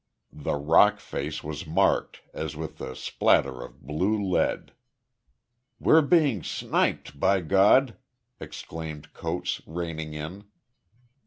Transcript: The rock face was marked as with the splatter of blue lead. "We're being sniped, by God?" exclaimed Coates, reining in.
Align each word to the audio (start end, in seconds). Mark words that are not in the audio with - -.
The 0.33 0.55
rock 0.55 0.99
face 0.99 1.43
was 1.43 1.67
marked 1.67 2.21
as 2.33 2.55
with 2.55 2.79
the 2.79 2.95
splatter 2.95 3.61
of 3.61 3.83
blue 3.85 4.19
lead. 4.31 4.71
"We're 5.79 6.01
being 6.01 6.41
sniped, 6.41 7.19
by 7.19 7.41
God?" 7.41 7.97
exclaimed 8.39 9.13
Coates, 9.13 9.61
reining 9.67 10.15
in. 10.15 10.45